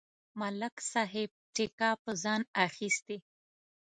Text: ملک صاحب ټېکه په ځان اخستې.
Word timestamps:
ملک 0.39 0.75
صاحب 0.91 1.29
ټېکه 1.55 1.89
په 2.03 2.11
ځان 2.23 2.41
اخستې. 2.65 3.17